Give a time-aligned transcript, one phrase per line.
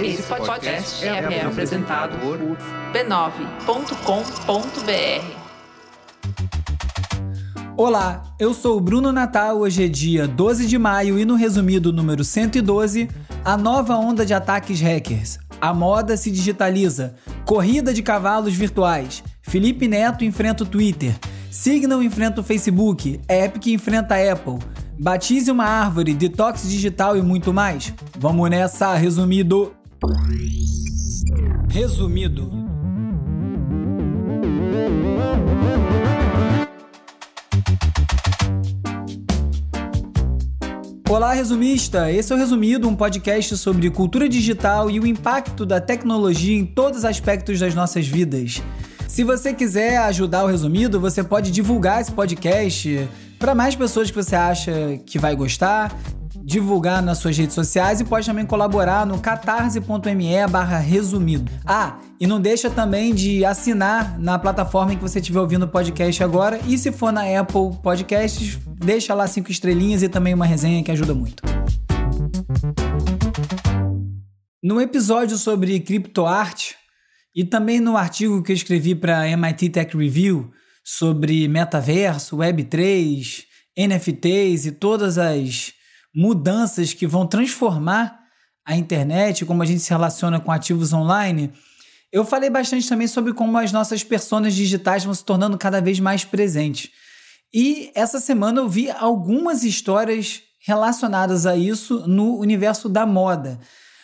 [0.00, 2.38] Esse podcast é, é apresentado por
[2.92, 3.86] b9.com.br.
[7.76, 9.58] Olá, eu sou o Bruno Natal.
[9.58, 13.08] Hoje é dia 12 de maio e no resumido número 112,
[13.44, 15.38] a nova onda de ataques hackers.
[15.60, 17.14] A moda se digitaliza.
[17.44, 19.24] Corrida de cavalos virtuais.
[19.42, 21.14] Felipe Neto enfrenta o Twitter.
[21.50, 23.20] Signal enfrenta o Facebook.
[23.28, 24.58] Epic enfrenta a Apple.
[24.98, 27.92] Batize uma árvore, detox digital e muito mais.
[28.18, 29.75] Vamos nessa, resumido.
[31.70, 32.50] Resumido.
[41.08, 42.12] Olá, resumista!
[42.12, 46.66] Esse é o Resumido, um podcast sobre cultura digital e o impacto da tecnologia em
[46.66, 48.62] todos os aspectos das nossas vidas.
[49.08, 53.08] Se você quiser ajudar o Resumido, você pode divulgar esse podcast
[53.38, 55.96] para mais pessoas que você acha que vai gostar,
[56.46, 61.50] divulgar nas suas redes sociais e pode também colaborar no catarse.me barra resumido.
[61.64, 65.68] Ah, e não deixa também de assinar na plataforma em que você estiver ouvindo o
[65.68, 70.46] podcast agora e se for na Apple Podcasts, deixa lá cinco estrelinhas e também uma
[70.46, 71.42] resenha que ajuda muito.
[74.62, 76.76] No episódio sobre criptoarte,
[77.34, 80.50] e também no artigo que eu escrevi para MIT Tech Review
[80.84, 83.42] sobre metaverso, Web3,
[83.76, 85.75] NFTs e todas as
[86.16, 88.18] mudanças que vão transformar
[88.64, 91.52] a internet, como a gente se relaciona com ativos online,
[92.10, 96.00] eu falei bastante também sobre como as nossas personas digitais vão se tornando cada vez
[96.00, 96.90] mais presentes.
[97.52, 103.60] E essa semana eu vi algumas histórias relacionadas a isso no universo da moda.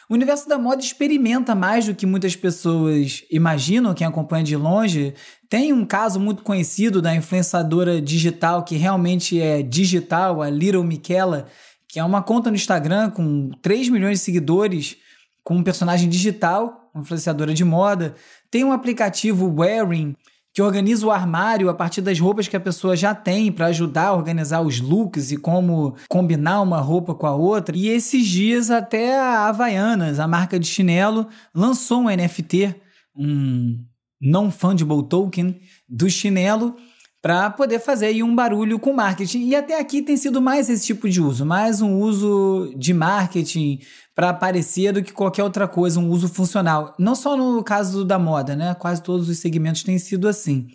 [0.08, 5.14] O universo da moda experimenta mais do que muitas pessoas imaginam, quem acompanha de longe.
[5.48, 11.48] Tem um caso muito conhecido da influenciadora digital que realmente é digital, a Little Michela,
[11.92, 14.96] que é uma conta no Instagram com 3 milhões de seguidores,
[15.44, 18.14] com um personagem digital, uma influenciadora de moda.
[18.50, 20.16] Tem um aplicativo Wearing,
[20.54, 24.06] que organiza o armário a partir das roupas que a pessoa já tem para ajudar
[24.06, 27.76] a organizar os looks e como combinar uma roupa com a outra.
[27.76, 32.74] E esses dias até a Havaianas, a marca de chinelo, lançou um NFT,
[33.14, 33.84] um
[34.18, 36.74] non-fungible token do chinelo
[37.22, 39.46] para poder fazer um barulho com marketing.
[39.46, 43.78] E até aqui tem sido mais esse tipo de uso, mais um uso de marketing
[44.12, 46.92] para aparecer do que qualquer outra coisa, um uso funcional.
[46.98, 48.74] Não só no caso da moda, né?
[48.74, 50.66] Quase todos os segmentos têm sido assim.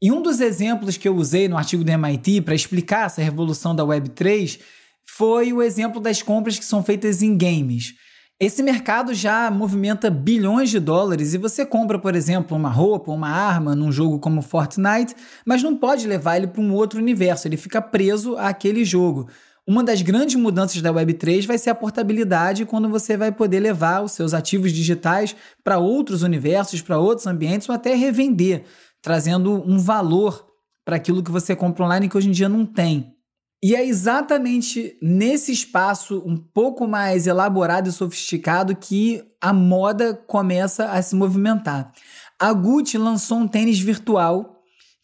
[0.00, 3.74] E um dos exemplos que eu usei no artigo do MIT para explicar essa revolução
[3.74, 4.60] da Web3
[5.04, 7.94] foi o exemplo das compras que são feitas em games.
[8.38, 13.30] Esse mercado já movimenta bilhões de dólares e você compra, por exemplo, uma roupa, uma
[13.30, 15.14] arma num jogo como Fortnite,
[15.46, 19.26] mas não pode levar ele para um outro universo, ele fica preso àquele jogo.
[19.66, 24.02] Uma das grandes mudanças da Web3 vai ser a portabilidade, quando você vai poder levar
[24.02, 28.64] os seus ativos digitais para outros universos, para outros ambientes ou até revender,
[29.00, 30.46] trazendo um valor
[30.84, 33.15] para aquilo que você compra online que hoje em dia não tem.
[33.62, 40.90] E é exatamente nesse espaço um pouco mais elaborado e sofisticado que a moda começa
[40.90, 41.90] a se movimentar.
[42.38, 44.56] A Gucci lançou um tênis virtual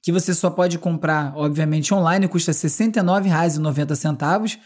[0.03, 4.59] que você só pode comprar, obviamente, online, custa R$ 69,90,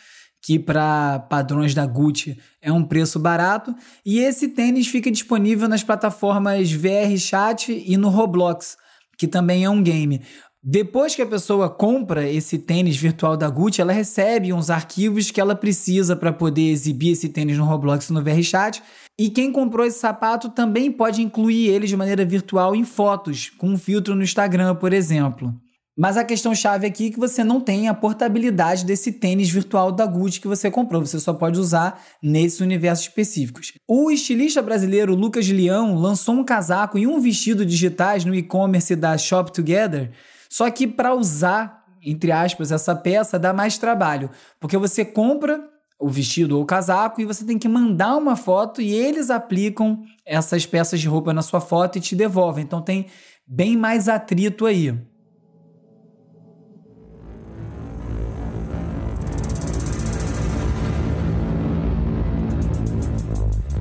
[0.42, 3.74] que para padrões da Gucci é um preço barato.
[4.04, 8.78] E esse tênis fica disponível nas plataformas VR Chat e no Roblox,
[9.18, 10.22] que também é um game.
[10.68, 15.40] Depois que a pessoa compra esse tênis virtual da Gucci, ela recebe uns arquivos que
[15.40, 18.82] ela precisa para poder exibir esse tênis no Roblox no VRChat.
[19.16, 23.68] E quem comprou esse sapato também pode incluir ele de maneira virtual em fotos, com
[23.68, 25.54] um filtro no Instagram, por exemplo.
[25.96, 29.92] Mas a questão chave aqui é que você não tem a portabilidade desse tênis virtual
[29.92, 31.06] da Gucci que você comprou.
[31.06, 33.72] Você só pode usar nesses universos específicos.
[33.86, 39.16] O estilista brasileiro Lucas Leão lançou um casaco e um vestido digitais no e-commerce da
[39.16, 40.10] Shop Together
[40.56, 45.62] só que para usar, entre aspas, essa peça dá mais trabalho, porque você compra
[45.98, 50.02] o vestido ou o casaco e você tem que mandar uma foto e eles aplicam
[50.24, 52.64] essas peças de roupa na sua foto e te devolvem.
[52.64, 53.04] Então tem
[53.46, 54.98] bem mais atrito aí.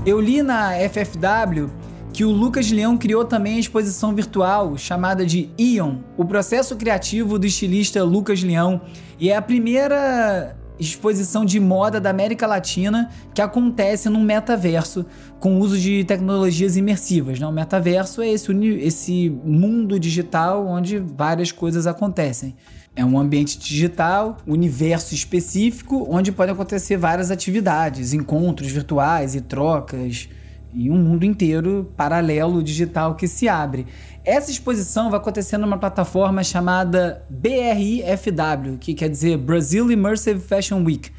[0.05, 1.84] Eu li na FFW
[2.15, 7.37] que o Lucas Leão criou também a exposição virtual chamada de Ion, o processo criativo
[7.37, 8.79] do estilista Lucas Leão,
[9.19, 15.05] e é a primeira exposição de moda da América Latina que acontece num metaverso
[15.41, 17.37] com uso de tecnologias imersivas.
[17.37, 17.45] Né?
[17.45, 22.55] O metaverso é esse, esse mundo digital onde várias coisas acontecem.
[22.95, 30.29] É um ambiente digital, universo específico, onde podem acontecer várias atividades, encontros virtuais e trocas
[30.75, 33.87] e um mundo inteiro paralelo digital que se abre.
[34.23, 41.09] Essa exposição vai acontecer numa plataforma chamada BRIFW, que quer dizer Brazil Immersive Fashion Week.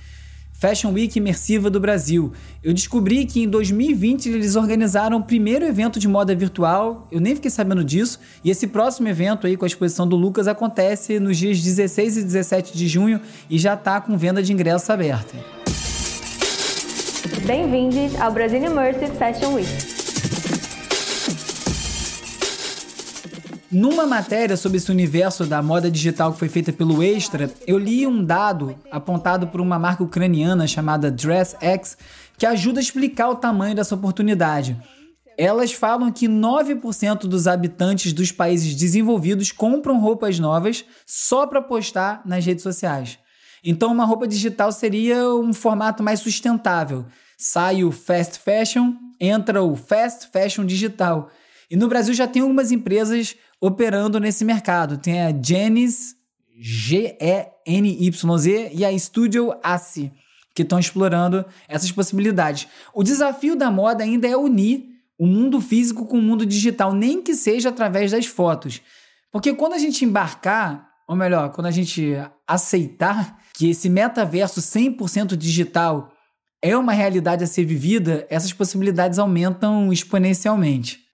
[0.59, 2.33] Fashion Week Imersiva do Brasil.
[2.63, 7.35] Eu descobri que em 2020 eles organizaram o primeiro evento de moda virtual, eu nem
[7.35, 11.37] fiquei sabendo disso, e esse próximo evento aí com a exposição do Lucas acontece nos
[11.37, 13.21] dias 16 e 17 de junho
[13.51, 15.56] e já está com venda de ingressos aberta.
[17.45, 19.69] Bem-vindos ao Brasil Immersive Fashion Week.
[23.71, 28.07] Numa matéria sobre esse universo da moda digital que foi feita pelo Extra, eu li
[28.07, 31.99] um dado apontado por uma marca ucraniana chamada DressX
[32.39, 34.81] que ajuda a explicar o tamanho dessa oportunidade.
[35.37, 42.23] Elas falam que 9% dos habitantes dos países desenvolvidos compram roupas novas só para postar
[42.25, 43.19] nas redes sociais.
[43.69, 47.05] Então, uma roupa digital seria um formato mais sustentável.
[47.37, 51.29] Sai o fast fashion, entra o fast fashion digital.
[51.69, 54.99] E no Brasil já tem algumas empresas operando nesse mercado.
[54.99, 56.15] Tem a Genis,
[56.57, 57.51] G-E-N-Y-Z,
[58.73, 60.13] e a Studio Ace,
[60.55, 62.69] que estão explorando essas possibilidades.
[62.95, 64.85] O desafio da moda ainda é unir
[65.19, 68.81] o mundo físico com o mundo digital, nem que seja através das fotos.
[69.33, 72.15] Porque quando a gente embarcar, ou melhor, quando a gente
[72.47, 76.11] aceitar que esse metaverso 100% digital
[76.61, 81.07] é uma realidade a ser vivida, essas possibilidades aumentam exponencialmente.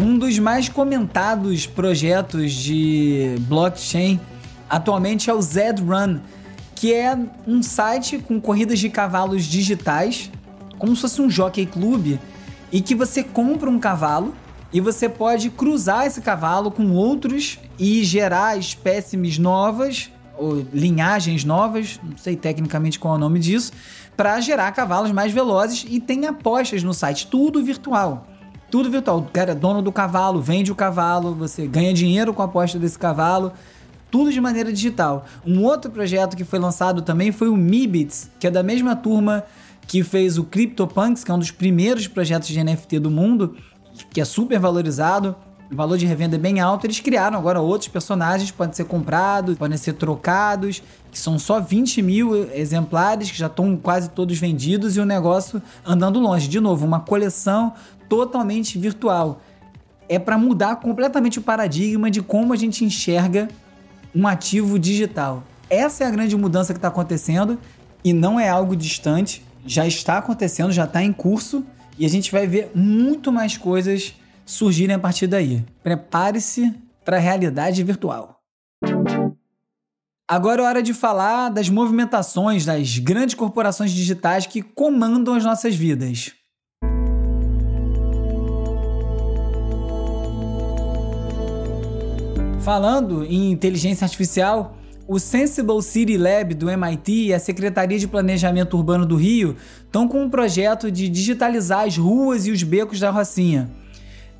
[0.00, 4.20] Um dos mais comentados projetos de blockchain
[4.68, 6.20] atualmente é o Zrun,
[6.84, 10.30] que é um site com corridas de cavalos digitais,
[10.76, 12.18] como se fosse um jockey club,
[12.70, 14.34] e que você compra um cavalo
[14.70, 21.98] e você pode cruzar esse cavalo com outros e gerar espécimes novas ou linhagens novas,
[22.04, 23.72] não sei tecnicamente qual é o nome disso,
[24.14, 28.26] para gerar cavalos mais velozes e tem apostas no site, tudo virtual.
[28.70, 29.20] Tudo virtual.
[29.20, 32.78] O cara é dono do cavalo, vende o cavalo, você ganha dinheiro com a aposta
[32.78, 33.54] desse cavalo.
[34.14, 35.26] Tudo de maneira digital.
[35.44, 39.42] Um outro projeto que foi lançado também foi o Mibits, que é da mesma turma
[39.88, 43.56] que fez o CryptoPunks, que é um dos primeiros projetos de NFT do mundo,
[44.12, 45.34] que é super valorizado.
[45.68, 46.86] O valor de revenda é bem alto.
[46.86, 52.00] Eles criaram agora outros personagens, podem ser comprados, podem ser trocados, que são só 20
[52.00, 56.46] mil exemplares, que já estão quase todos vendidos e o negócio andando longe.
[56.46, 57.72] De novo, uma coleção
[58.08, 59.40] totalmente virtual.
[60.08, 63.48] É para mudar completamente o paradigma de como a gente enxerga
[64.14, 65.42] um ativo digital.
[65.68, 67.58] Essa é a grande mudança que está acontecendo
[68.04, 71.64] e não é algo distante, já está acontecendo, já está em curso
[71.98, 74.14] e a gente vai ver muito mais coisas
[74.44, 75.64] surgirem a partir daí.
[75.82, 76.74] Prepare-se
[77.04, 78.40] para a realidade virtual.
[80.26, 85.74] Agora é hora de falar das movimentações das grandes corporações digitais que comandam as nossas
[85.74, 86.32] vidas.
[92.64, 94.74] Falando em inteligência artificial,
[95.06, 100.08] o Sensible City Lab do MIT e a Secretaria de Planejamento Urbano do Rio estão
[100.08, 103.70] com um projeto de digitalizar as ruas e os becos da Rocinha.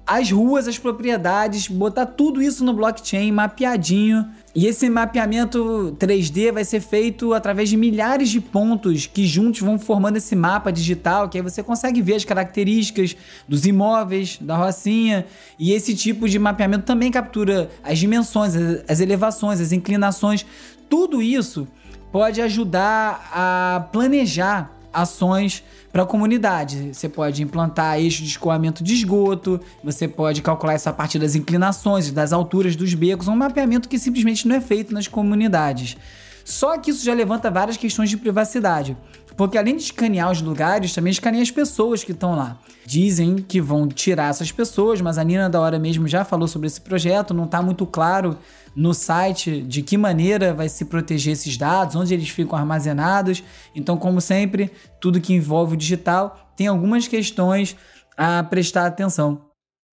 [0.06, 6.64] As ruas, as propriedades, botar tudo isso no blockchain mapeadinho e esse mapeamento 3D vai
[6.64, 11.36] ser feito através de milhares de pontos que juntos vão formando esse mapa digital, que
[11.36, 13.16] aí você consegue ver as características
[13.48, 15.26] dos imóveis, da rocinha,
[15.58, 18.54] e esse tipo de mapeamento também captura as dimensões,
[18.88, 20.46] as elevações, as inclinações.
[20.88, 21.66] Tudo isso
[22.12, 26.92] pode ajudar a planejar ações para a comunidade.
[26.92, 32.10] Você pode implantar eixo de escoamento de esgoto, você pode calcular essa partir das inclinações,
[32.10, 35.96] das alturas dos becos, um mapeamento que simplesmente não é feito nas comunidades.
[36.44, 38.96] Só que isso já levanta várias questões de privacidade.
[39.36, 42.58] Porque além de escanear os lugares, também escaneia as pessoas que estão lá.
[42.86, 46.68] Dizem que vão tirar essas pessoas, mas a Nina da Hora mesmo já falou sobre
[46.68, 48.38] esse projeto, não está muito claro
[48.76, 53.42] no site de que maneira vai se proteger esses dados, onde eles ficam armazenados.
[53.74, 57.76] Então, como sempre, tudo que envolve o digital tem algumas questões
[58.16, 59.46] a prestar atenção.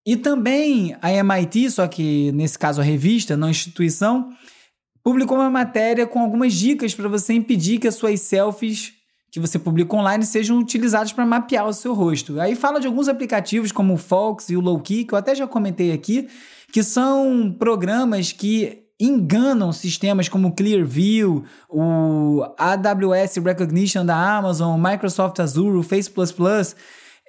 [0.06, 4.30] E também a MIT, só que nesse caso a revista, não a instituição,
[5.04, 9.01] publicou uma matéria com algumas dicas para você impedir que as suas selfies
[9.32, 12.40] que você publica online sejam utilizados para mapear o seu rosto.
[12.40, 15.48] Aí fala de alguns aplicativos como o Fox e o Lowkey, que eu até já
[15.48, 16.28] comentei aqui,
[16.72, 24.90] que são programas que enganam sistemas como o Clearview, o AWS Recognition da Amazon, o
[24.90, 26.12] Microsoft Azure, o Face++,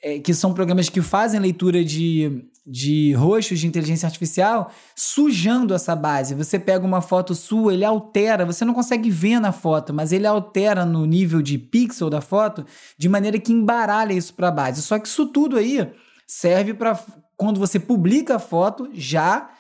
[0.03, 5.97] é, que são programas que fazem leitura de de rostos de inteligência artificial sujando essa
[5.97, 6.35] base.
[6.35, 10.27] Você pega uma foto sua, ele altera, você não consegue ver na foto, mas ele
[10.27, 12.65] altera no nível de pixel da foto
[12.97, 14.83] de maneira que embaralha isso para a base.
[14.83, 15.91] Só que isso tudo aí
[16.27, 16.99] serve para
[17.37, 19.51] quando você publica a foto já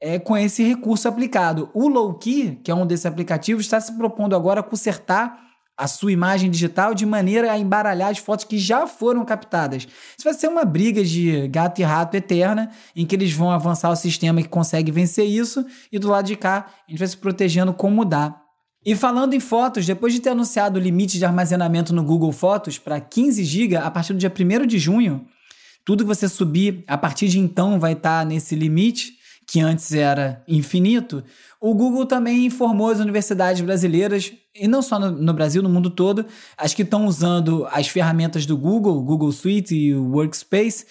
[0.00, 1.70] é com esse recurso aplicado.
[1.72, 5.47] O Lowkey, que é um desses aplicativos, está se propondo agora a consertar
[5.78, 9.84] a sua imagem digital de maneira a embaralhar as fotos que já foram captadas.
[9.84, 13.88] Isso vai ser uma briga de gato e rato eterna, em que eles vão avançar
[13.88, 17.16] o sistema que consegue vencer isso, e do lado de cá a gente vai se
[17.16, 18.42] protegendo como dá.
[18.84, 22.78] E falando em fotos, depois de ter anunciado o limite de armazenamento no Google Fotos
[22.78, 25.26] para 15 GB a partir do dia 1 de junho,
[25.84, 29.17] tudo que você subir a partir de então vai estar tá nesse limite
[29.48, 31.24] que antes era infinito,
[31.58, 35.88] o Google também informou as universidades brasileiras, e não só no, no Brasil, no mundo
[35.88, 40.84] todo, as que estão usando as ferramentas do Google, Google Suite e o Workspace,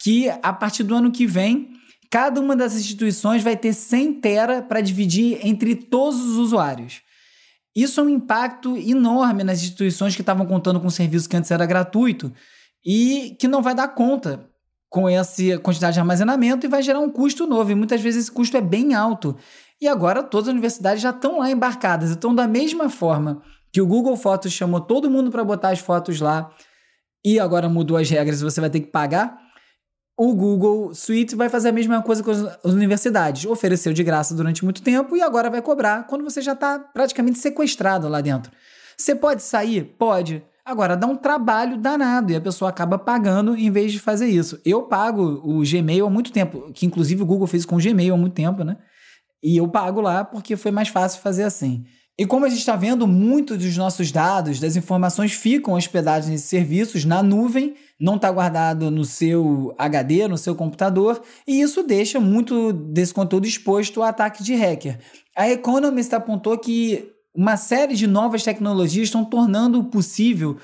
[0.00, 1.70] que a partir do ano que vem,
[2.08, 7.02] cada uma das instituições vai ter 100 tera para dividir entre todos os usuários.
[7.74, 11.50] Isso é um impacto enorme nas instituições que estavam contando com um serviço que antes
[11.50, 12.32] era gratuito
[12.86, 14.48] e que não vai dar conta
[14.94, 17.72] com essa quantidade de armazenamento e vai gerar um custo novo.
[17.72, 19.36] E muitas vezes esse custo é bem alto.
[19.80, 22.12] E agora todas as universidades já estão lá embarcadas.
[22.12, 26.20] Então, da mesma forma que o Google Fotos chamou todo mundo para botar as fotos
[26.20, 26.48] lá
[27.26, 29.36] e agora mudou as regras e você vai ter que pagar,
[30.16, 33.46] o Google Suite vai fazer a mesma coisa com as universidades.
[33.46, 37.40] Ofereceu de graça durante muito tempo e agora vai cobrar quando você já está praticamente
[37.40, 38.52] sequestrado lá dentro.
[38.96, 39.96] Você pode sair?
[39.98, 40.40] Pode.
[40.64, 44.58] Agora, dá um trabalho danado e a pessoa acaba pagando em vez de fazer isso.
[44.64, 48.14] Eu pago o Gmail há muito tempo, que inclusive o Google fez com o Gmail
[48.14, 48.78] há muito tempo, né?
[49.42, 51.84] E eu pago lá porque foi mais fácil fazer assim.
[52.16, 56.48] E como a gente está vendo, muitos dos nossos dados, das informações ficam hospedados nesses
[56.48, 62.20] serviços na nuvem, não está guardado no seu HD, no seu computador, e isso deixa
[62.20, 65.00] muito desse conteúdo exposto a ataque de hacker.
[65.36, 70.58] A Economist apontou que uma série de novas tecnologias estão tornando possível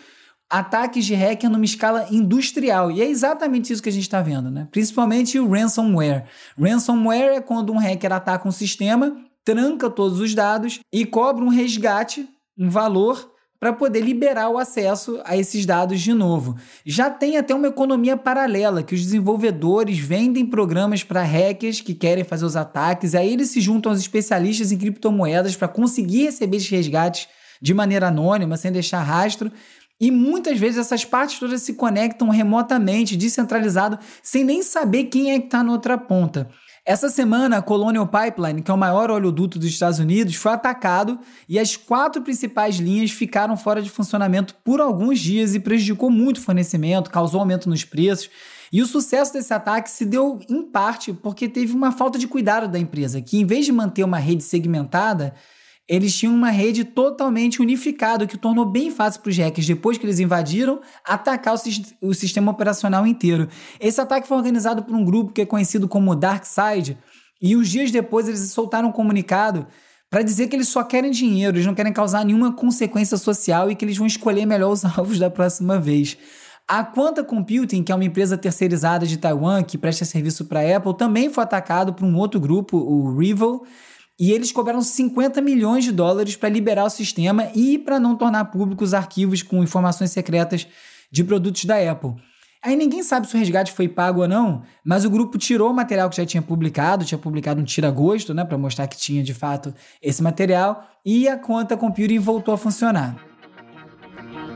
[0.48, 2.90] ataques de hacker numa escala industrial.
[2.90, 4.68] E é exatamente isso que a gente está vendo, né?
[4.70, 6.24] Principalmente o ransomware.
[6.58, 11.48] Ransomware é quando um hacker ataca um sistema, tranca todos os dados e cobra um
[11.48, 16.56] resgate, um valor para poder liberar o acesso a esses dados de novo.
[16.84, 22.24] Já tem até uma economia paralela, que os desenvolvedores vendem programas para hackers que querem
[22.24, 26.70] fazer os ataques, aí eles se juntam aos especialistas em criptomoedas para conseguir receber esses
[26.70, 27.28] resgates
[27.60, 29.52] de maneira anônima, sem deixar rastro.
[30.00, 35.38] E muitas vezes essas partes todas se conectam remotamente, descentralizado, sem nem saber quem é
[35.38, 36.48] que está na outra ponta.
[36.84, 41.18] Essa semana, a Colonial Pipeline, que é o maior oleoduto dos Estados Unidos, foi atacado
[41.48, 46.38] e as quatro principais linhas ficaram fora de funcionamento por alguns dias e prejudicou muito
[46.38, 48.30] o fornecimento, causou aumento nos preços.
[48.72, 52.66] E o sucesso desse ataque se deu em parte porque teve uma falta de cuidado
[52.66, 55.34] da empresa, que em vez de manter uma rede segmentada,
[55.90, 59.98] eles tinham uma rede totalmente unificada, o que tornou bem fácil para os hackers, depois
[59.98, 63.48] que eles invadiram, atacar o, o, sistema operacional inteiro.
[63.80, 66.96] Esse ataque foi organizado por um grupo que é conhecido como Darkside,
[67.42, 69.66] e uns dias depois eles soltaram um comunicado
[70.08, 73.74] para dizer que eles só querem dinheiro, eles não querem causar nenhuma consequência social e
[73.74, 76.16] que eles vão escolher melhor os alvos da próxima vez.
[76.68, 80.76] A Quanta Computing, que é uma empresa terceirizada de Taiwan que presta serviço para a
[80.76, 83.64] Apple, também foi atacado por um outro grupo, o Rival,
[84.20, 88.44] e eles cobraram 50 milhões de dólares para liberar o sistema e para não tornar
[88.44, 90.66] públicos arquivos com informações secretas
[91.10, 92.16] de produtos da Apple.
[92.62, 95.74] Aí ninguém sabe se o resgate foi pago ou não, mas o grupo tirou o
[95.74, 99.32] material que já tinha publicado, tinha publicado um tira-gosto, né, para mostrar que tinha de
[99.32, 99.72] fato
[100.02, 103.16] esse material, e a conta computing voltou a funcionar.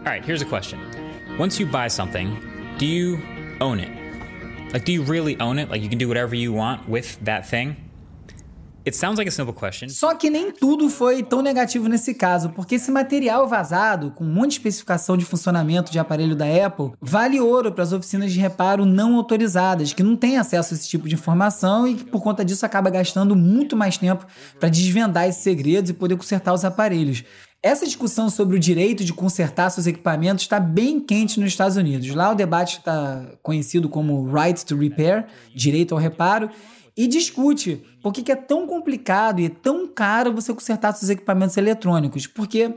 [0.04, 0.78] All right, here's a question.
[1.40, 2.36] Once you buy something,
[2.78, 3.18] do you
[3.62, 3.90] own it?
[4.74, 5.70] Like do you really own it?
[5.70, 7.83] Like you can do whatever you want with that thing?
[8.86, 9.88] It sounds like a simple question.
[9.88, 14.32] Só que nem tudo foi tão negativo nesse caso, porque esse material vazado, com um
[14.32, 18.38] monte de especificação de funcionamento de aparelho da Apple, vale ouro para as oficinas de
[18.38, 22.22] reparo não autorizadas, que não têm acesso a esse tipo de informação e que por
[22.22, 24.26] conta disso acaba gastando muito mais tempo
[24.60, 27.24] para desvendar esses segredos e poder consertar os aparelhos.
[27.62, 32.14] Essa discussão sobre o direito de consertar seus equipamentos está bem quente nos Estados Unidos.
[32.14, 35.24] Lá o debate está conhecido como right to repair,
[35.54, 36.50] direito ao reparo,
[36.96, 42.26] e discute por que, é tão complicado e tão caro você consertar seus equipamentos eletrônicos.
[42.26, 42.76] Porque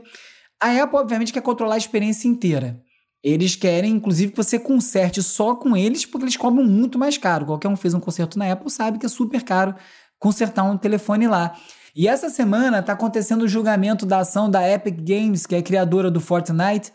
[0.60, 2.80] a Apple, obviamente, quer controlar a experiência inteira.
[3.22, 7.46] Eles querem, inclusive, que você conserte só com eles, porque eles cobram muito mais caro.
[7.46, 9.74] Qualquer um fez um conserto na Apple sabe que é super caro
[10.18, 11.56] consertar um telefone lá.
[11.94, 16.10] E essa semana está acontecendo o julgamento da ação da Epic Games, que é criadora
[16.10, 16.92] do Fortnite,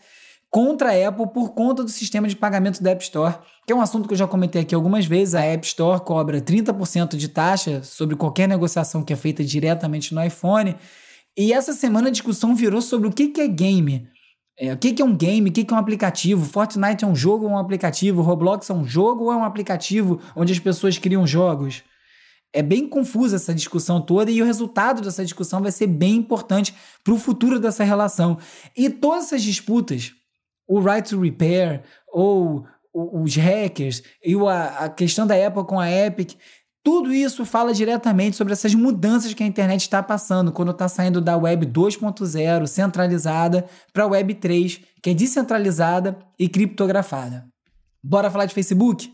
[0.54, 3.34] contra a Apple por conta do sistema de pagamento da App Store,
[3.66, 5.34] que é um assunto que eu já comentei aqui algumas vezes.
[5.34, 10.24] A App Store cobra 30% de taxa sobre qualquer negociação que é feita diretamente no
[10.24, 10.76] iPhone.
[11.36, 14.06] E essa semana a discussão virou sobre o que é game.
[14.56, 15.50] É, o que é um game?
[15.50, 16.44] O que é um aplicativo?
[16.44, 18.22] Fortnite é um jogo ou um aplicativo?
[18.22, 21.82] Roblox é um jogo ou é um aplicativo onde as pessoas criam jogos?
[22.52, 26.72] É bem confusa essa discussão toda e o resultado dessa discussão vai ser bem importante
[27.02, 28.38] para o futuro dessa relação.
[28.76, 30.12] E todas essas disputas,
[30.66, 36.36] o right to repair ou os hackers e a, questão da Apple com a Epic,
[36.84, 41.20] tudo isso fala diretamente sobre essas mudanças que a internet está passando quando está saindo
[41.20, 47.46] da Web 2.0 centralizada para a Web 3, que é descentralizada e criptografada.
[48.02, 49.10] Bora falar de Facebook?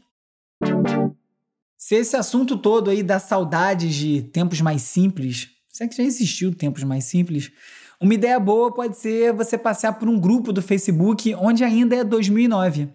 [1.78, 6.02] Se esse assunto todo aí dá saudades de tempos mais simples, se é que já
[6.02, 7.52] existiu tempos mais simples,
[8.00, 12.04] uma ideia boa pode ser você passear por um grupo do Facebook onde ainda é
[12.04, 12.88] 2009.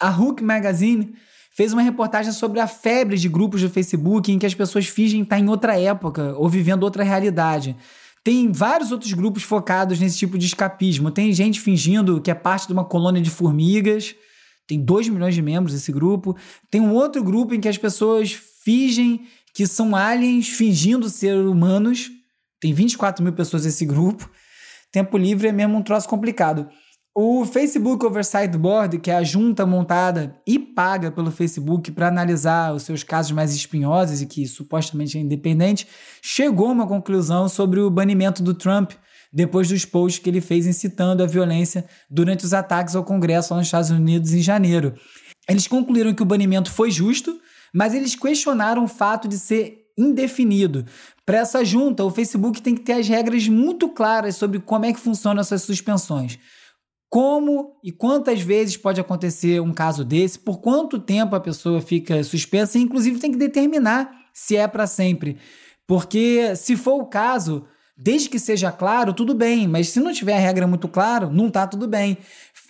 [0.00, 1.14] A Hook Magazine
[1.54, 5.22] fez uma reportagem sobre a febre de grupos do Facebook em que as pessoas fingem
[5.22, 7.76] estar em outra época ou vivendo outra realidade.
[8.24, 11.10] Tem vários outros grupos focados nesse tipo de escapismo.
[11.10, 14.14] Tem gente fingindo que é parte de uma colônia de formigas
[14.68, 16.36] tem 2 milhões de membros esse grupo.
[16.70, 19.22] Tem um outro grupo em que as pessoas fingem
[19.54, 22.10] que são aliens fingindo ser humanos.
[22.60, 24.30] Tem 24 mil pessoas nesse grupo.
[24.90, 26.68] Tempo livre é mesmo um troço complicado.
[27.20, 32.72] O Facebook Oversight Board, que é a junta montada e paga pelo Facebook para analisar
[32.72, 35.88] os seus casos mais espinhosos e que supostamente é independente,
[36.22, 38.92] chegou a uma conclusão sobre o banimento do Trump
[39.32, 43.58] depois dos posts que ele fez incitando a violência durante os ataques ao Congresso lá
[43.58, 44.94] nos Estados Unidos em janeiro.
[45.48, 47.36] Eles concluíram que o banimento foi justo,
[47.74, 50.86] mas eles questionaram o fato de ser indefinido.
[51.26, 54.92] Para essa junta, o Facebook tem que ter as regras muito claras sobre como é
[54.92, 56.38] que funcionam essas suspensões.
[57.10, 62.22] Como e quantas vezes pode acontecer um caso desse, por quanto tempo a pessoa fica
[62.22, 65.38] suspensa, e inclusive tem que determinar se é para sempre.
[65.86, 67.66] Porque, se for o caso,
[68.00, 71.50] Desde que seja claro, tudo bem, mas se não tiver a regra muito claro, não
[71.50, 72.16] tá tudo bem.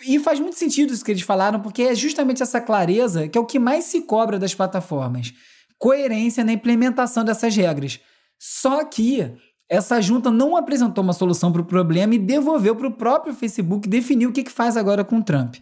[0.03, 3.41] E faz muito sentido isso que eles falaram, porque é justamente essa clareza que é
[3.41, 5.31] o que mais se cobra das plataformas.
[5.79, 7.99] Coerência na implementação dessas regras.
[8.37, 9.31] Só que
[9.67, 13.87] essa junta não apresentou uma solução para o problema e devolveu para o próprio Facebook
[13.89, 15.55] definir o que, que faz agora com o Trump.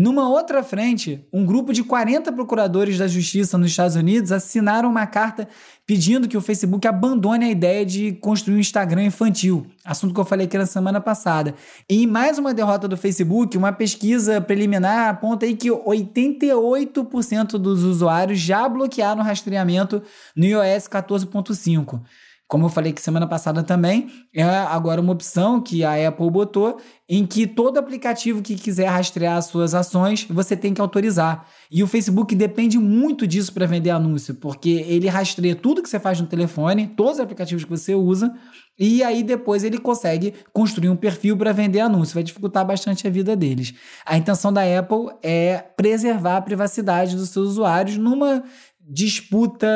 [0.00, 5.04] Numa outra frente, um grupo de 40 procuradores da justiça nos Estados Unidos assinaram uma
[5.08, 5.48] carta
[5.84, 10.24] pedindo que o Facebook abandone a ideia de construir um Instagram infantil, assunto que eu
[10.24, 11.52] falei aqui na semana passada.
[11.90, 17.82] E em mais uma derrota do Facebook, uma pesquisa preliminar aponta aí que 88% dos
[17.82, 20.00] usuários já bloquearam o rastreamento
[20.36, 22.00] no iOS 14.5.
[22.48, 26.80] Como eu falei que semana passada também, é agora uma opção que a Apple botou
[27.06, 31.46] em que todo aplicativo que quiser rastrear as suas ações, você tem que autorizar.
[31.70, 36.00] E o Facebook depende muito disso para vender anúncio, porque ele rastreia tudo que você
[36.00, 38.34] faz no telefone, todos os aplicativos que você usa,
[38.78, 42.14] e aí depois ele consegue construir um perfil para vender anúncio.
[42.14, 43.74] Vai dificultar bastante a vida deles.
[44.06, 48.42] A intenção da Apple é preservar a privacidade dos seus usuários numa
[48.80, 49.68] disputa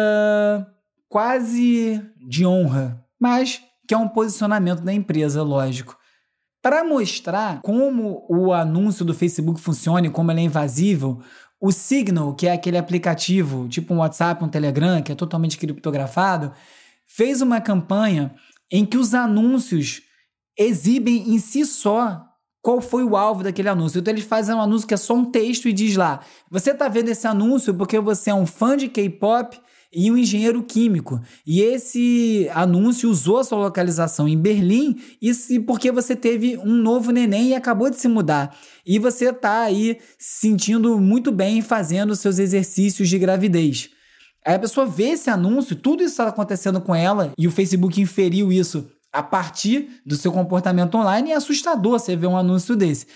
[1.13, 5.95] quase de honra, mas que é um posicionamento da empresa, lógico.
[6.63, 11.21] Para mostrar como o anúncio do Facebook funciona e como ele é invasível,
[11.61, 16.51] o Signal, que é aquele aplicativo tipo um WhatsApp, um Telegram, que é totalmente criptografado,
[17.07, 18.35] fez uma campanha
[18.71, 20.01] em que os anúncios
[20.59, 22.25] exibem em si só
[22.63, 23.99] qual foi o alvo daquele anúncio.
[23.99, 26.21] Então eles fazem um anúncio que é só um texto e diz lá:
[26.51, 29.61] você está vendo esse anúncio porque você é um fã de K-pop
[29.93, 31.21] e um engenheiro químico.
[31.47, 37.11] E esse anúncio usou a sua localização em Berlim e porque você teve um novo
[37.11, 38.57] neném e acabou de se mudar.
[38.87, 43.91] E você está aí se sentindo muito bem fazendo seus exercícios de gravidez.
[44.45, 48.01] Aí a pessoa vê esse anúncio, tudo isso está acontecendo com ela, e o Facebook
[48.01, 52.75] inferiu isso a partir do seu comportamento online, e é assustador você ver um anúncio
[52.75, 53.07] desse.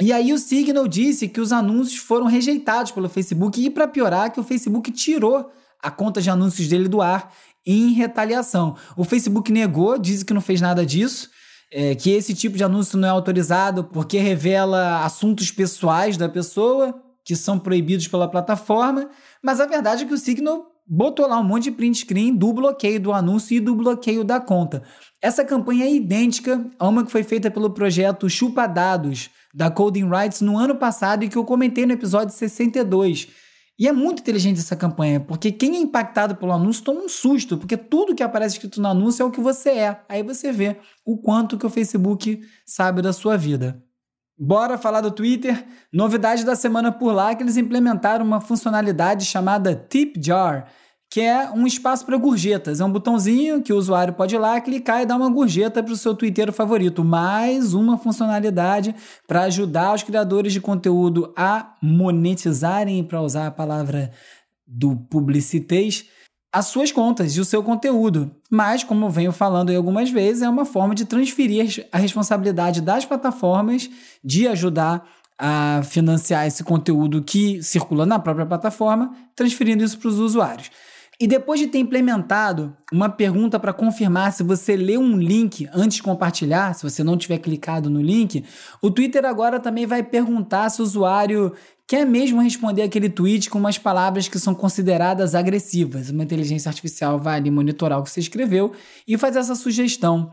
[0.00, 4.32] E aí o Signal disse que os anúncios foram rejeitados pelo Facebook, e para piorar,
[4.32, 5.50] que o Facebook tirou
[5.82, 7.32] a conta de anúncios dele do ar
[7.66, 8.76] em retaliação.
[8.96, 11.28] O Facebook negou, disse que não fez nada disso,
[11.72, 16.94] é, que esse tipo de anúncio não é autorizado porque revela assuntos pessoais da pessoa
[17.24, 19.08] que são proibidos pela plataforma,
[19.42, 22.52] mas a verdade é que o Signal botou lá um monte de print screen do
[22.52, 24.82] bloqueio do anúncio e do bloqueio da conta.
[25.22, 30.08] Essa campanha é idêntica a uma que foi feita pelo projeto Chupa Dados da Coding
[30.08, 33.28] Rights no ano passado e que eu comentei no episódio 62
[33.80, 37.56] e é muito inteligente essa campanha, porque quem é impactado pelo anúncio toma um susto,
[37.56, 40.02] porque tudo que aparece escrito no anúncio é o que você é.
[40.06, 43.82] Aí você vê o quanto que o Facebook sabe da sua vida.
[44.38, 45.66] Bora falar do Twitter.
[45.90, 50.66] Novidade da semana por lá é que eles implementaram uma funcionalidade chamada Tip Jar,
[51.10, 52.80] que é um espaço para gorjetas.
[52.80, 55.92] É um botãozinho que o usuário pode ir lá, clicar e dar uma gorjeta para
[55.92, 57.02] o seu Twitter favorito.
[57.02, 58.94] Mais uma funcionalidade
[59.26, 64.12] para ajudar os criadores de conteúdo a monetizarem, para usar a palavra
[64.64, 66.06] do publicitez,
[66.52, 68.30] as suas contas e o seu conteúdo.
[68.48, 72.80] Mas, como eu venho falando aí algumas vezes, é uma forma de transferir a responsabilidade
[72.80, 73.90] das plataformas
[74.22, 75.04] de ajudar
[75.36, 80.70] a financiar esse conteúdo que circula na própria plataforma, transferindo isso para os usuários.
[81.20, 85.96] E depois de ter implementado uma pergunta para confirmar se você lê um link antes
[85.96, 88.42] de compartilhar, se você não tiver clicado no link,
[88.80, 91.52] o Twitter agora também vai perguntar se o usuário
[91.86, 96.08] quer mesmo responder aquele tweet com umas palavras que são consideradas agressivas.
[96.08, 98.72] Uma inteligência artificial vai ali monitorar o que você escreveu
[99.06, 100.30] e fazer essa sugestão.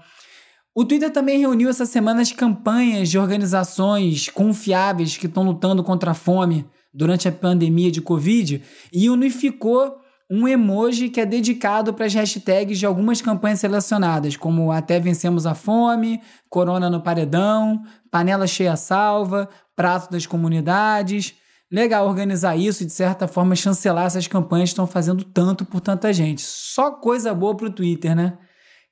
[0.74, 6.12] O Twitter também reuniu essa semana as campanhas de organizações confiáveis que estão lutando contra
[6.12, 12.06] a fome durante a pandemia de Covid e unificou um emoji que é dedicado para
[12.06, 18.48] as hashtags de algumas campanhas selecionadas, como Até Vencemos a Fome, Corona no Paredão, Panela
[18.48, 21.36] Cheia Salva, Prato das Comunidades
[21.72, 25.82] legal organizar isso e, de certa forma, chancelar essas campanhas que estão fazendo tanto por
[25.82, 26.42] tanta gente.
[26.42, 28.38] Só coisa boa para o Twitter, né?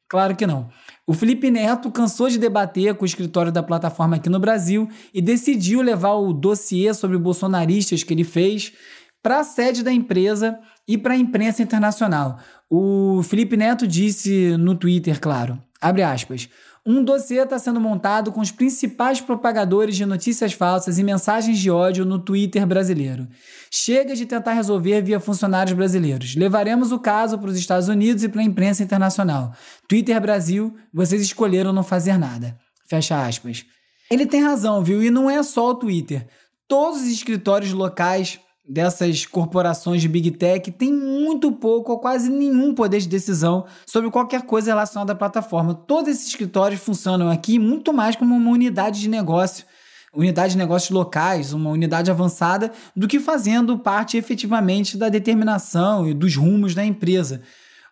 [0.07, 0.69] Claro que não.
[1.07, 5.21] O Felipe Neto cansou de debater com o escritório da plataforma aqui no Brasil e
[5.21, 8.71] decidiu levar o dossiê sobre bolsonaristas que ele fez
[9.23, 12.39] para a sede da empresa e para a imprensa internacional.
[12.69, 16.49] O Felipe Neto disse no Twitter, claro, abre aspas,
[16.87, 21.71] um dossiê está sendo montado com os principais propagadores de notícias falsas e mensagens de
[21.71, 23.27] ódio no Twitter brasileiro.
[23.71, 26.35] Chega de tentar resolver via funcionários brasileiros.
[26.35, 29.51] Levaremos o caso para os Estados Unidos e para a imprensa internacional.
[29.87, 32.55] Twitter Brasil, vocês escolheram não fazer nada.
[32.87, 33.65] Fecha aspas.
[34.11, 35.01] Ele tem razão, viu?
[35.01, 36.27] E não é só o Twitter.
[36.67, 42.73] Todos os escritórios locais dessas corporações de Big Tech tem muito pouco ou quase nenhum
[42.73, 45.73] poder de decisão sobre qualquer coisa relacionada à plataforma.
[45.73, 49.65] Todos esses escritórios funcionam aqui muito mais como uma unidade de negócio,
[50.13, 56.13] unidade de negócios locais, uma unidade avançada, do que fazendo parte efetivamente da determinação e
[56.13, 57.41] dos rumos da empresa.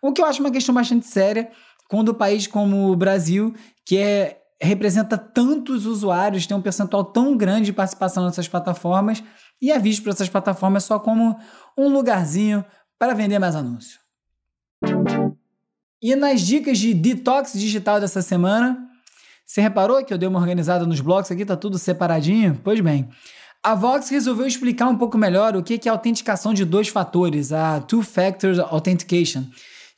[0.02, 1.48] O que eu acho uma questão bastante séria
[1.88, 3.54] quando o país como o Brasil,
[3.86, 9.22] que é representa tantos usuários, tem um percentual tão grande de participação nessas plataformas,
[9.60, 11.36] e é visto por essas plataformas só como
[11.76, 12.64] um lugarzinho
[12.98, 13.98] para vender mais anúncio.
[16.02, 18.78] E nas dicas de detox digital dessa semana,
[19.46, 22.60] você reparou que eu dei uma organizada nos blocos aqui, tá tudo separadinho?
[22.62, 23.08] Pois bem,
[23.62, 27.80] a Vox resolveu explicar um pouco melhor o que é autenticação de dois fatores, a
[27.80, 29.44] Two-Factor Authentication,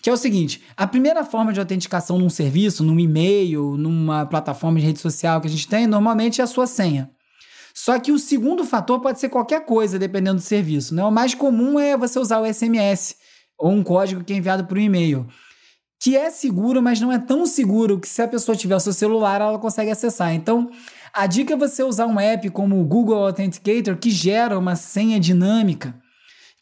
[0.01, 4.79] que é o seguinte: a primeira forma de autenticação num serviço, num e-mail, numa plataforma
[4.79, 7.11] de rede social que a gente tem, normalmente é a sua senha.
[7.77, 10.95] Só que o segundo fator pode ser qualquer coisa, dependendo do serviço.
[10.95, 11.05] Né?
[11.05, 13.17] O mais comum é você usar o SMS
[13.59, 15.27] ou um código que é enviado por um e-mail,
[16.01, 18.95] que é seguro, mas não é tão seguro que se a pessoa tiver o seu
[18.95, 20.33] celular, ela consegue acessar.
[20.35, 20.71] Então,
[21.13, 25.21] a dica é você usar um app como o Google Authenticator, que gera uma senha
[25.21, 25.95] dinâmica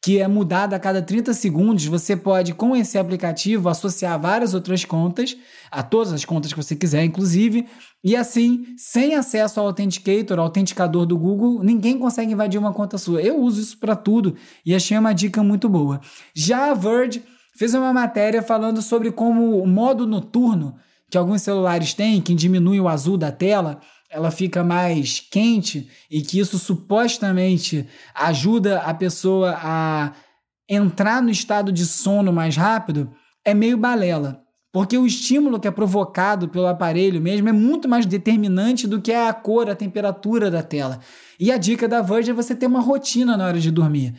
[0.05, 4.85] que é mudada a cada 30 segundos, você pode, com esse aplicativo, associar várias outras
[4.85, 5.35] contas,
[5.71, 7.67] a todas as contas que você quiser, inclusive,
[8.05, 12.99] e assim, sem acesso ao Authenticator, ao autenticador do Google, ninguém consegue invadir uma conta
[12.99, 13.23] sua.
[13.23, 14.37] Eu uso isso para tudo
[14.67, 15.99] e achei uma dica muito boa.
[16.37, 17.23] Já a Verge
[17.57, 20.77] fez uma matéria falando sobre como o modo noturno
[21.11, 26.23] que alguns celulares têm, que diminui o azul da tela, ela fica mais quente e
[26.23, 30.13] que isso supostamente ajuda a pessoa a
[30.69, 33.11] entrar no estado de sono mais rápido,
[33.45, 34.45] é meio balela.
[34.73, 39.13] Porque o estímulo que é provocado pelo aparelho mesmo é muito mais determinante do que
[39.13, 40.99] a cor, a temperatura da tela.
[41.39, 44.15] E a dica da Verge é você ter uma rotina na hora de dormir.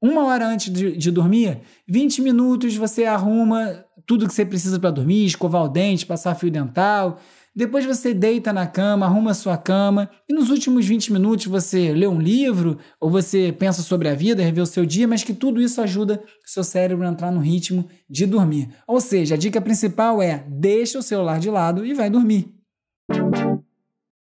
[0.00, 4.90] Uma hora antes de, de dormir, 20 minutos você arruma tudo que você precisa para
[4.90, 7.20] dormir, escovar o dente, passar fio dental,
[7.54, 12.06] depois você deita na cama, arruma sua cama e nos últimos 20 minutos você lê
[12.06, 15.60] um livro ou você pensa sobre a vida, revê o seu dia, mas que tudo
[15.60, 18.70] isso ajuda o seu cérebro a entrar no ritmo de dormir.
[18.88, 22.52] Ou seja, a dica principal é deixa o celular de lado e vai dormir.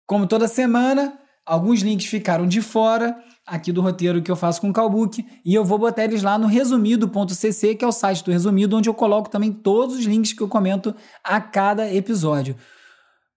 [0.06, 3.14] Como toda semana, alguns links ficaram de fora
[3.46, 6.38] aqui do roteiro que eu faço com o Calbook e eu vou botar eles lá
[6.38, 10.32] no resumido.cc, que é o site do Resumido, onde eu coloco também todos os links
[10.32, 12.56] que eu comento a cada episódio.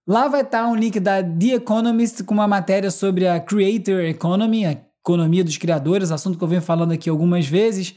[0.08, 4.66] Lá vai estar um link da The Economist com uma matéria sobre a Creator Economy,
[4.66, 7.96] a economia dos criadores, assunto que eu venho falando aqui algumas vezes,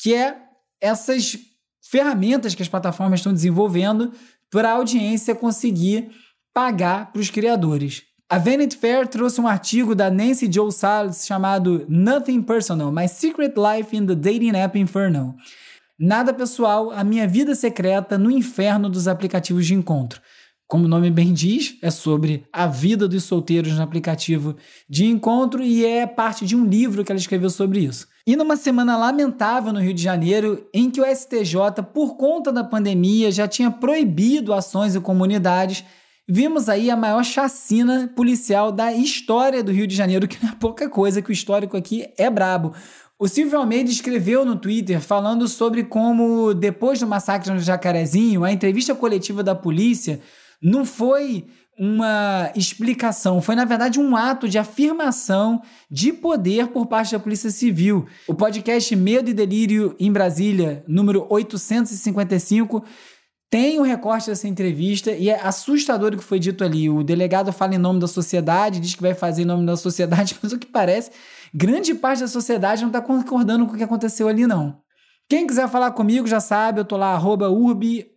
[0.00, 0.36] que é
[0.80, 1.36] essas
[1.82, 4.12] ferramentas que as plataformas estão desenvolvendo
[4.50, 6.10] para a audiência conseguir
[6.54, 8.02] pagar para os criadores.
[8.28, 13.54] A Vanity Fair trouxe um artigo da Nancy Joe Salles chamado Nothing Personal: My Secret
[13.56, 15.34] Life in the Dating App Inferno.
[15.98, 20.20] Nada pessoal, a minha vida secreta no inferno dos aplicativos de encontro.
[20.70, 24.54] Como o nome bem diz, é sobre a vida dos solteiros no aplicativo
[24.88, 28.06] de encontro e é parte de um livro que ela escreveu sobre isso.
[28.24, 32.62] E numa semana lamentável no Rio de Janeiro, em que o STJ, por conta da
[32.62, 35.82] pandemia, já tinha proibido ações em comunidades,
[36.28, 40.54] vimos aí a maior chacina policial da história do Rio de Janeiro, que não é
[40.54, 42.74] pouca coisa, que o histórico aqui é brabo.
[43.18, 48.52] O Silvio Almeida escreveu no Twitter falando sobre como, depois do massacre no Jacarezinho, a
[48.52, 50.20] entrevista coletiva da polícia
[50.62, 51.46] não foi
[51.78, 57.50] uma explicação, foi na verdade um ato de afirmação de poder por parte da Polícia
[57.50, 58.06] Civil.
[58.28, 62.84] O podcast Medo e Delírio em Brasília, número 855,
[63.48, 66.90] tem o um recorte dessa entrevista e é assustador o que foi dito ali.
[66.90, 70.36] O delegado fala em nome da sociedade, diz que vai fazer em nome da sociedade,
[70.42, 71.10] mas o que parece,
[71.52, 74.78] grande parte da sociedade não está concordando com o que aconteceu ali, não.
[75.30, 78.10] Quem quiser falar comigo já sabe, eu tô lá, arroba urbe,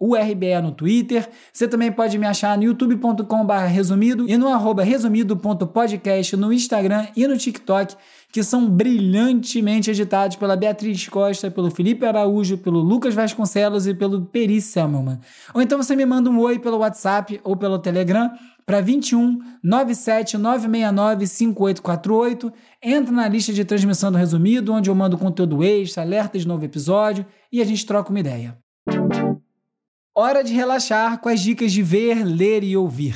[0.64, 1.30] no Twitter.
[1.54, 7.28] Você também pode me achar no youtube.com.br resumido e no arroba resumido.podcast no Instagram e
[7.28, 7.96] no TikTok,
[8.32, 14.26] que são brilhantemente editados pela Beatriz Costa, pelo Felipe Araújo, pelo Lucas Vasconcelos e pelo
[14.26, 15.20] Peri Selman.
[15.54, 18.32] Ou então você me manda um oi pelo WhatsApp ou pelo Telegram
[18.66, 22.54] para 21 97 969 5848.
[22.82, 26.64] Entra na lista de transmissão do resumido, onde eu mando conteúdo extra, alerta de novo
[26.64, 28.58] episódio e a gente troca uma ideia.
[30.16, 33.16] Hora de relaxar com as dicas de ver, ler e ouvir.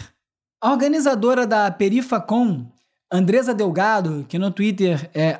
[0.60, 2.66] A organizadora da Perifacom,
[3.12, 5.40] Andresa Delgado, que no Twitter é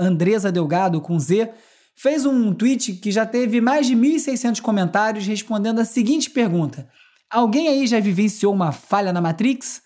[0.00, 1.50] Andresa Delgado com Z,
[1.94, 6.88] fez um tweet que já teve mais de 1.600 comentários respondendo a seguinte pergunta:
[7.30, 9.82] Alguém aí já vivenciou uma falha na Matrix?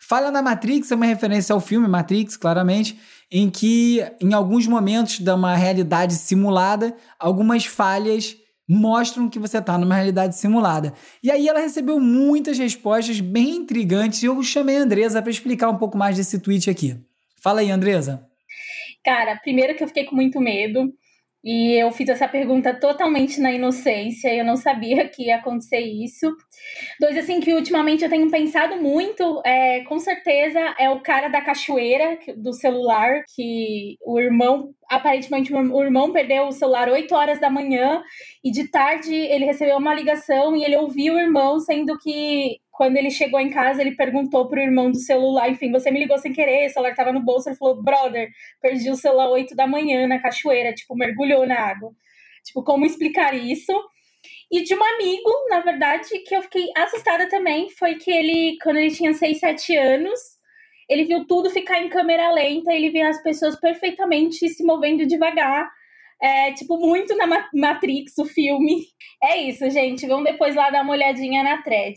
[0.00, 2.98] Falha na Matrix é uma referência ao filme Matrix, claramente,
[3.30, 8.36] em que em alguns momentos de uma realidade simulada, algumas falhas
[8.68, 10.92] mostram que você está numa realidade simulada.
[11.22, 15.70] E aí ela recebeu muitas respostas bem intrigantes e eu chamei a Andresa para explicar
[15.70, 16.96] um pouco mais desse tweet aqui.
[17.40, 18.26] Fala aí, Andresa.
[19.04, 20.92] Cara, primeiro que eu fiquei com muito medo.
[21.44, 26.34] E eu fiz essa pergunta totalmente na inocência, eu não sabia que ia acontecer isso.
[27.00, 31.40] Dois, assim, que ultimamente eu tenho pensado muito, é, com certeza, é o cara da
[31.40, 37.50] cachoeira do celular, que o irmão, aparentemente, o irmão perdeu o celular 8 horas da
[37.50, 38.02] manhã,
[38.44, 42.96] e de tarde ele recebeu uma ligação e ele ouviu o irmão, sendo que quando
[42.96, 46.32] ele chegou em casa, ele perguntou pro irmão do celular, enfim, você me ligou sem
[46.32, 48.28] querer, o celular tava no bolso, ele falou, brother,
[48.60, 51.92] perdi o celular 8 da manhã na cachoeira, tipo, mergulhou na água.
[52.44, 53.72] Tipo, como explicar isso?
[54.50, 58.78] E de um amigo, na verdade, que eu fiquei assustada também, foi que ele, quando
[58.78, 60.18] ele tinha 6, 7 anos,
[60.88, 65.70] ele viu tudo ficar em câmera lenta, ele viu as pessoas perfeitamente se movendo devagar,
[66.20, 68.86] é, tipo, muito na Matrix, o filme.
[69.22, 70.04] É isso, gente.
[70.04, 71.94] Vamos depois lá dar uma olhadinha na thread.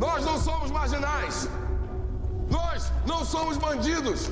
[0.00, 1.46] Nós não somos marginais.
[2.50, 4.30] Nós não somos bandidos.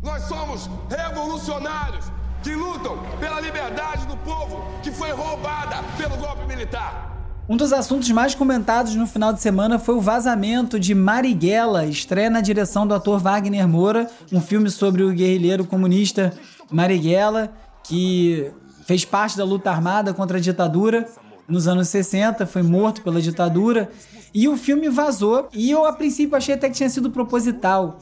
[0.00, 2.04] Nós somos revolucionários
[2.44, 7.10] que lutam pela liberdade do povo que foi roubada pelo golpe militar.
[7.48, 12.30] Um dos assuntos mais comentados no final de semana foi o vazamento de Marighella, estreia
[12.30, 16.32] na direção do ator Wagner Moura, um filme sobre o guerrilheiro comunista
[16.70, 18.52] Marighella, que
[18.86, 21.08] fez parte da luta armada contra a ditadura
[21.48, 23.90] nos anos 60, foi morto pela ditadura
[24.32, 25.48] e o filme vazou.
[25.52, 27.98] E eu, a princípio, achei até que tinha sido proposital.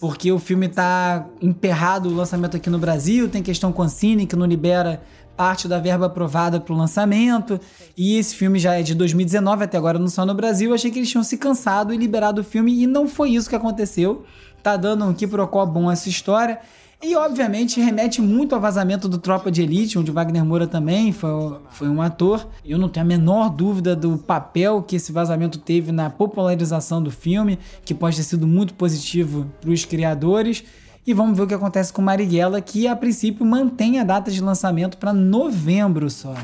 [0.00, 4.26] Porque o filme tá emperrado o lançamento aqui no Brasil, tem questão com a Cine,
[4.26, 5.02] que não libera
[5.36, 7.60] parte da verba aprovada para o lançamento.
[7.96, 10.74] E esse filme já é de 2019, até agora não só no Brasil.
[10.74, 13.56] Achei que eles tinham se cansado e liberado o filme, e não foi isso que
[13.56, 14.24] aconteceu.
[14.62, 16.58] Tá dando um quiprocó bom essa história.
[17.02, 21.30] E, obviamente, remete muito ao vazamento do Tropa de Elite, onde Wagner Moura também foi,
[21.68, 22.48] foi um ator.
[22.64, 27.10] Eu não tenho a menor dúvida do papel que esse vazamento teve na popularização do
[27.10, 30.64] filme, que pode ter sido muito positivo para os criadores.
[31.06, 34.40] E vamos ver o que acontece com Marighella, que a princípio mantém a data de
[34.40, 36.34] lançamento para novembro só.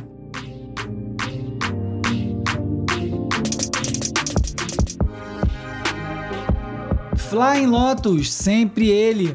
[7.17, 9.35] Flying Lotus, sempre ele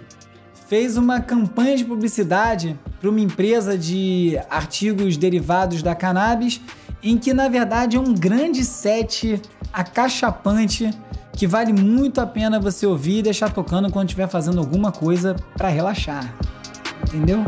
[0.68, 6.60] fez uma campanha de publicidade para uma empresa de artigos derivados da cannabis,
[7.02, 10.92] em que na verdade é um grande set acachapante
[11.32, 15.36] que vale muito a pena você ouvir e deixar tocando quando estiver fazendo alguma coisa
[15.56, 16.34] para relaxar.
[17.08, 17.46] Entendeu?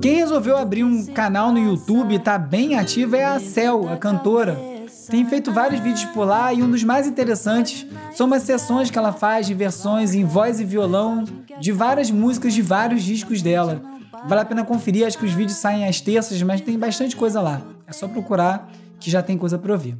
[0.00, 3.96] Quem resolveu abrir um canal no YouTube e tá bem ativa é a Cel, a
[3.96, 4.75] cantora.
[5.08, 8.98] Tem feito vários vídeos por lá e um dos mais interessantes são umas sessões que
[8.98, 11.24] ela faz de versões em voz e violão
[11.60, 13.82] de várias músicas de vários discos dela.
[14.26, 17.40] Vale a pena conferir, acho que os vídeos saem às terças, mas tem bastante coisa
[17.40, 17.62] lá.
[17.86, 19.96] É só procurar que já tem coisa para ouvir.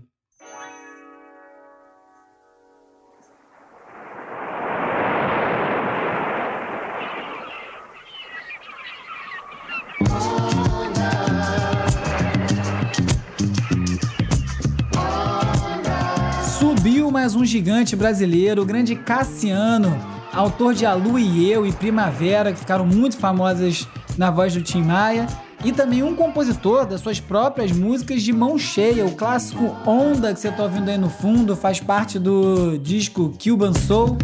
[17.35, 19.99] Um gigante brasileiro, o grande Cassiano,
[20.33, 24.63] autor de A Lua e Eu e Primavera, que ficaram muito famosas na voz do
[24.63, 25.27] Tim Maia,
[25.65, 30.41] e também um compositor das suas próprias músicas de mão cheia, o clássico Onda que
[30.41, 34.19] você está ouvindo aí no fundo, faz parte do disco Cuban Soul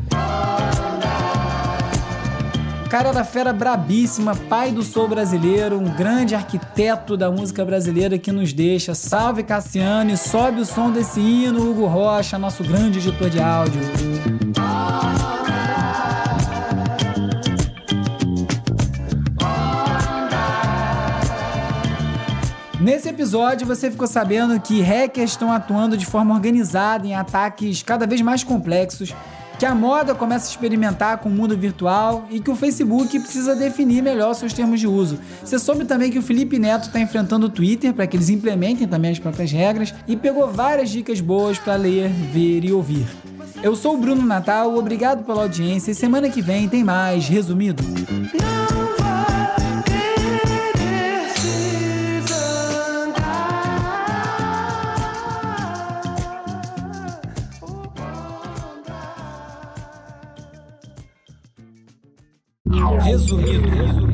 [2.92, 8.31] cara era fera brabíssima, pai do soul brasileiro, um grande arquiteto da música brasileira que
[8.31, 8.94] nos deixa.
[8.94, 13.81] Salve Cassiano e sobe o som desse hino, Hugo Rocha, nosso grande editor de áudio.
[22.78, 28.07] Nesse episódio, você ficou sabendo que hackers estão atuando de forma organizada em ataques cada
[28.07, 29.14] vez mais complexos
[29.62, 33.55] que a moda começa a experimentar com o mundo virtual e que o Facebook precisa
[33.55, 35.20] definir melhor seus termos de uso.
[35.40, 38.88] Você soube também que o Felipe Neto está enfrentando o Twitter para que eles implementem
[38.88, 43.07] também as próprias regras e pegou várias dicas boas para ler, ver e ouvir.
[43.62, 47.29] Eu sou o Bruno Natal, obrigado pela audiência e semana que vem tem mais
[63.05, 63.62] resumido.
[63.62, 64.12] Resumido.